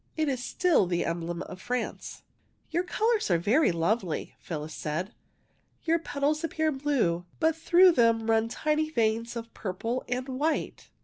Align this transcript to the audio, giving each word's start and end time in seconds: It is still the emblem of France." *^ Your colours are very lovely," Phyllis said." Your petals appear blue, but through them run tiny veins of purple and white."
It 0.17 0.27
is 0.27 0.43
still 0.43 0.87
the 0.87 1.05
emblem 1.05 1.43
of 1.43 1.61
France." 1.61 2.23
*^ 2.69 2.73
Your 2.73 2.81
colours 2.83 3.29
are 3.29 3.37
very 3.37 3.71
lovely," 3.71 4.33
Phyllis 4.39 4.73
said." 4.73 5.13
Your 5.85 5.99
petals 5.99 6.43
appear 6.43 6.71
blue, 6.71 7.27
but 7.39 7.55
through 7.55 7.91
them 7.91 8.25
run 8.27 8.47
tiny 8.49 8.89
veins 8.89 9.35
of 9.35 9.53
purple 9.53 10.03
and 10.09 10.27
white." 10.27 10.89